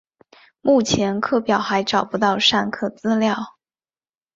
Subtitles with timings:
[0.61, 3.37] 目前课表还找不到上课资料